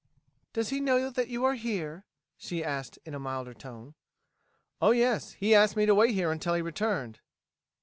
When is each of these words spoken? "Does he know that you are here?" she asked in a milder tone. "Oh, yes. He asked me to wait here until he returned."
"Does 0.53 0.69
he 0.69 0.79
know 0.79 1.11
that 1.11 1.27
you 1.27 1.45
are 1.45 1.53
here?" 1.53 2.05
she 2.35 2.63
asked 2.63 2.97
in 3.05 3.13
a 3.13 3.19
milder 3.19 3.53
tone. 3.53 3.93
"Oh, 4.81 4.89
yes. 4.89 5.33
He 5.33 5.53
asked 5.53 5.75
me 5.75 5.85
to 5.85 5.93
wait 5.93 6.15
here 6.15 6.31
until 6.31 6.55
he 6.55 6.61
returned." 6.63 7.19